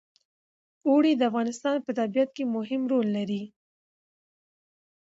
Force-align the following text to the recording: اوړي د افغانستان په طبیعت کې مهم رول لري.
اوړي 0.87 1.11
د 1.15 1.21
افغانستان 1.29 1.75
په 1.85 1.91
طبیعت 1.99 2.29
کې 2.37 2.43
مهم 2.55 2.81
رول 2.91 3.07
لري. 3.17 3.43